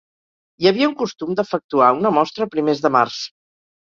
[0.61, 3.19] Hi havia un costum d'efectuar una mostra a primers de març.